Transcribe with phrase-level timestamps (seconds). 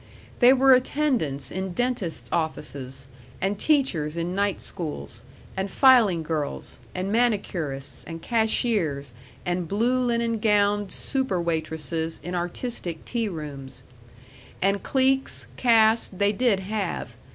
[0.39, 3.05] They were attendants in dentists' offices
[3.39, 5.21] and teachers in night schools
[5.55, 9.13] and filing girls and manicurists and cashiers
[9.45, 13.83] and blue linen gowned super waitresses in artistic tea rooms.
[14.59, 17.15] And cliques, caste, they did have.